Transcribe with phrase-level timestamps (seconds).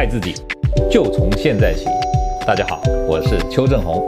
[0.00, 0.32] 爱自己，
[0.90, 1.84] 就从现在起。
[2.46, 4.02] 大家好，我是邱正洪。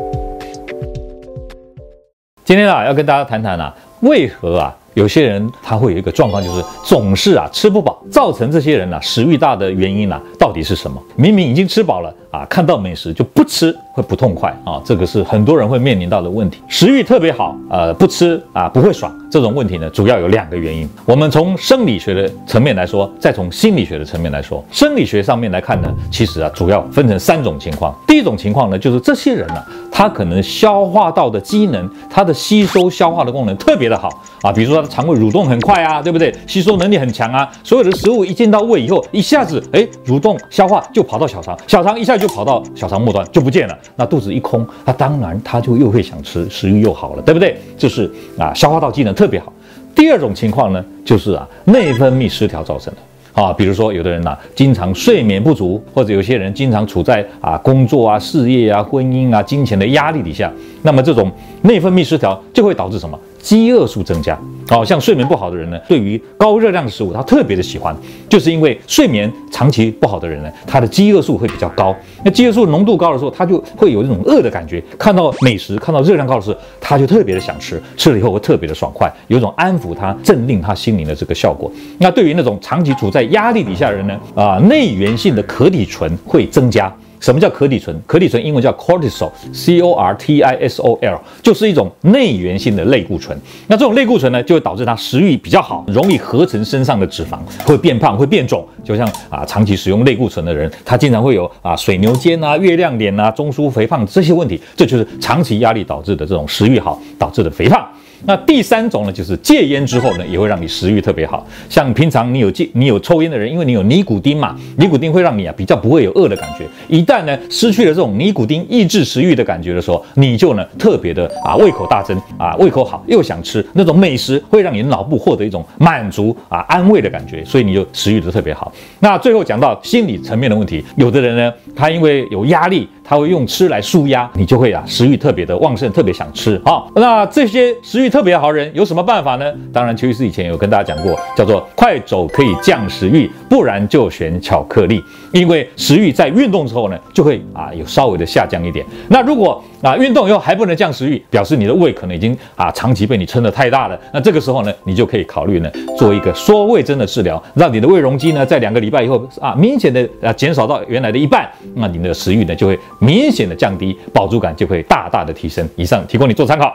[2.47, 11.01] 今天啊，要跟大家谈谈啊，为何啊有些人他会有一个状况，就是总是啊吃不饱，造成这些人呢、食欲大的原因呢、到底是什么？
[11.17, 13.75] 明明已经吃饱了啊，看到美食就不吃。
[13.95, 16.63] 会不痛快啊，这个是很多人会面临到的问题。
[16.67, 19.15] 食欲特别好，呃，不吃啊不会爽。
[19.31, 20.89] 这种问题呢，主要有两个原因。
[21.05, 24.65] 我们从生理学的层面来说，再从心理学的层面来说。
[24.71, 27.95] 生理学上面来看呢，其实啊，主要分成三种情况。
[28.07, 34.09] 第一种情况呢，就是这些人呢、他可能消化道的机能，他的吸收消化的功能特别的好
[34.41, 36.35] 啊，比如说他的肠胃蠕动很快啊，对不对？
[36.47, 43.79] 吸收能力很强啊，所有的食物一进到胃以后，一下子哎蠕动消化就跑到小肠，小肠一下就跑到小肠末端就不见了。
[43.95, 47.61] 那肚子一空，那当然他就又会想吃，食欲又好了，对不对？
[47.77, 49.53] 就是啊，消化道机能特别好。
[49.95, 53.01] 第二种情况呢，就是啊，内分泌失调造成的。
[53.35, 61.31] 啊，比如说有的人呐、经常睡眠不足，或者有些人经常处在啊工作啊、事业啊、婚姻啊、金钱的压力底下，那么这种
[61.63, 63.19] 内分泌失调就会导致什么？
[63.41, 64.39] 饥饿素增加。
[64.69, 67.95] 好、哦、像睡眠不好的人呢，对于高热量的食物他特别的喜欢，
[68.29, 71.95] 就是因为睡眠长期不好的人呢，他的饥饿素会比较高。
[72.25, 74.83] 那饥饿素浓度高的时候，他就会有一种饿的感觉。
[74.99, 81.71] 看到美食，看到热量高的时候，他就特别的想吃，吃了以后会特别的爽快，有一种安抚他、镇定他心灵的这个效果。
[81.99, 86.93] 那对于那种长期处在压力底下的人呢，啊，内源性的可体醇会增加。
[87.23, 87.97] 什么叫可体醇？
[88.05, 93.39] 可体醇英文叫 cortisol，c o r t i s o l，就是一种内源性的类固醇。
[93.69, 98.67] 那这种类固醇呢，就会导致他食欲比较好，容易合成身上的脂肪，会变胖，会变肿。
[98.83, 104.61] 就像啊，长期使用类固醇的人，他经常会有啊水牛肩啊、月亮脸啊、中枢肥胖这些问题。
[104.75, 107.87] 这就是长期压力导致的这种食欲好导致的肥胖。
[108.25, 111.47] 那第三种呢，就是戒烟之后呢，也会让你食欲特别好。
[111.69, 116.65] 像平常你有戒、你有抽烟的人，因为你有尼古丁嘛，尼古丁会让你啊比较不会有饿的感觉。
[116.89, 128.73] 一旦呢失去了这种尼古丁抑制食欲的感觉的时候，你就呢特别的啊胃口大增啊，胃口好又想吃那种美食，会让你脑部获得一种满足啊安慰的感觉，所以你就食欲就特别好。
[129.01, 132.89] 那最后讲到心理层面的问题，有的人呢，他因为有压力。
[133.13, 136.59] 他会用吃来舒压，你就会啊食欲特别的旺盛，特别想吃。
[136.65, 139.53] 好，那这些食欲特别好的人有什么办法呢？
[139.71, 145.05] 当然，邱医师以前有跟大家讲过，叫做快走可以降食欲，不然就选巧克力。
[145.31, 148.83] 因为食欲在运动之后呢，就会啊有稍微的下降一点。
[149.11, 153.99] 那如果啊运动以后还不能降食欲，表示你的胃可能已经啊长期被你撑得太大了。
[154.15, 162.79] 那这个时候呢，你就可以考虑呢做一个缩胃针的治疗，让你的胃容积呢在两个礼拜以后啊明显的啊减少到原来的一半，那你的食欲呢就会。
[162.99, 165.69] 明显的降低，饱足感就会大大的提升。
[165.75, 166.73] 以上提供你做参考。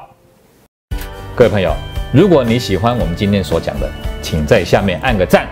[1.36, 1.72] 各位朋友，
[2.12, 3.90] 如果你喜欢我们今天所讲的，
[4.22, 5.48] 请在下面按个赞。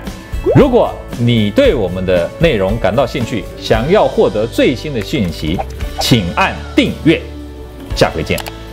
[0.54, 5.58] 如果你对我们的内容感到兴趣，想要获得最新的讯息，
[6.02, 7.22] 请按订阅。
[7.96, 8.65] 下回见。